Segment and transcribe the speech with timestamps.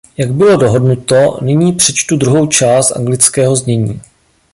[0.17, 4.01] Jak bylo dohodnuto, nyní přečtu druhou část anglického znění.